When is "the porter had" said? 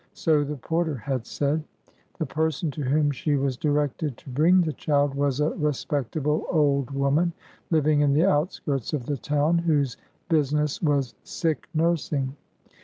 0.43-1.27